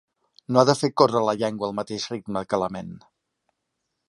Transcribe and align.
No 0.55 0.61
ha 0.61 0.67
de 0.69 0.75
fer 0.79 0.89
córrer 1.01 1.21
la 1.27 1.35
llengua 1.43 1.69
al 1.69 1.77
mateix 1.83 2.09
ritme 2.17 2.45
que 2.55 2.61
la 2.65 2.71
ment. 2.79 2.91